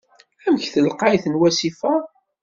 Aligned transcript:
Amek 0.45 0.65
telqayt 0.73 1.23
n 1.27 1.37
wasif-a? 1.39 1.93